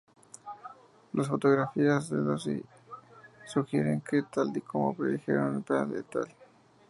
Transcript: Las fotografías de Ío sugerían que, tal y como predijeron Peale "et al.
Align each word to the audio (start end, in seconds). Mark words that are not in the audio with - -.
Las 1.13 1.27
fotografías 1.27 2.09
de 2.09 2.17
Ío 2.23 2.63
sugerían 3.45 4.01
que, 4.01 4.23
tal 4.23 4.47
y 4.57 4.61
como 4.61 4.95
predijeron 4.95 5.61
Peale 5.61 5.99
"et 5.99 6.15
al. 6.15 6.35